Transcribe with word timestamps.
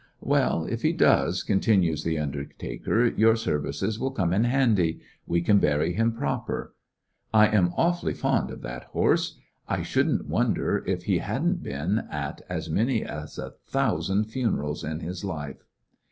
"Well, 0.23 0.65
if 0.67 0.81
he 0.81 0.97
doeSj" 0.97 1.45
continued 1.45 1.99
the 2.03 2.17
under 2.17 2.43
taker, 2.45 3.05
"your 3.05 3.35
services 3.35 3.99
will 3.99 4.09
come 4.09 4.33
in 4.33 4.45
handy. 4.45 4.99
We 5.27 5.41
can 5.43 5.59
bury 5.59 5.93
him 5.93 6.13
proper. 6.13 6.73
I 7.31 7.45
am 7.49 7.71
awful 7.77 8.11
fond 8.13 8.49
of 8.49 8.63
that 8.63 8.85
horse. 8.85 9.37
I 9.67 9.83
should 9.83 10.09
n't 10.09 10.27
wonder 10.27 10.83
if 10.87 11.03
he 11.03 11.19
had 11.19 11.43
n't 11.45 11.61
been 11.61 11.99
at 12.09 12.41
as 12.49 12.67
many 12.67 13.03
as 13.05 13.37
a 13.37 13.51
thousand 13.67 14.29
funer 14.29 14.63
als 14.65 14.83
in 14.83 15.01
his 15.01 15.23
life." 15.23 15.63